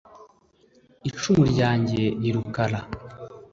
[1.09, 2.79] Icumu ryanjye ni Rukara